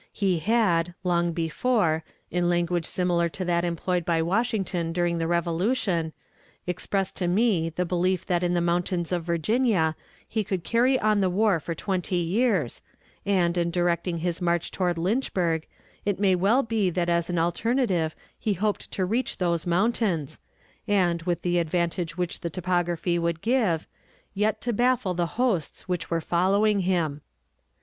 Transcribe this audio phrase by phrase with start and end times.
[0.11, 6.11] He had, long before, in language similar to that employed by Washington during the Revolution,
[6.65, 9.95] expressed to me the belief that in the mountains of Virginia
[10.27, 12.81] he could carry on the war for twenty years,
[13.27, 15.67] and, in directing his march toward Lynchburg,
[16.03, 20.39] it may well be that as an alternative he hoped to reach those mountains,
[20.87, 23.85] and, with the advantage which the topography would give,
[24.33, 27.21] yet to baffle the hosts which were following him.